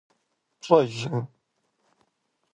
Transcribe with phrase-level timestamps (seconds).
[0.61, 1.19] ПщӀэжрэ?